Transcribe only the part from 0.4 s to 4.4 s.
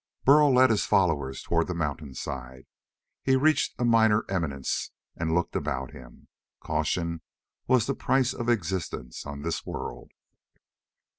led his followers toward the mountainside. He reached a minor